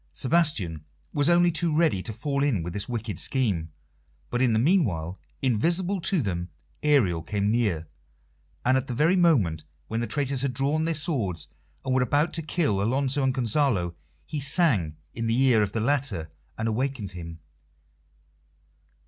Sebastian 0.13 0.83
was 1.13 1.29
only 1.29 1.51
too 1.51 1.77
ready 1.77 2.01
to 2.01 2.11
fall 2.11 2.41
in 2.43 2.63
with 2.63 2.73
this 2.73 2.89
wicked 2.89 3.19
scheme, 3.19 3.69
but 4.31 4.41
in 4.41 4.51
the 4.51 4.57
meanwhile, 4.57 5.19
invisible 5.43 6.01
to 6.01 6.23
them, 6.23 6.49
Ariel 6.81 7.21
came 7.21 7.51
near, 7.51 7.87
and 8.65 8.77
at 8.77 8.87
the 8.87 8.95
very 8.95 9.15
moment 9.15 9.63
when 9.89 9.99
the 9.99 10.07
traitors 10.07 10.41
had 10.41 10.55
drawn 10.55 10.85
their 10.85 10.95
swords 10.95 11.49
and 11.85 11.93
were 11.93 12.01
about 12.01 12.33
to 12.33 12.41
kill 12.41 12.81
Alonso 12.81 13.21
and 13.21 13.31
Gonzalo 13.35 13.95
he 14.25 14.39
sang 14.39 14.95
in 15.13 15.27
the 15.27 15.39
ear 15.39 15.61
of 15.61 15.71
the 15.71 15.79
latter 15.79 16.31
and 16.57 16.67
awakened 16.67 17.11
him. 17.11 17.39